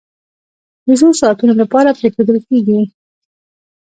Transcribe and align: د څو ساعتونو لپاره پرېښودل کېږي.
د 0.87 0.89
څو 0.99 1.07
ساعتونو 1.21 1.53
لپاره 1.61 1.97
پرېښودل 1.99 2.37
کېږي. 2.47 2.79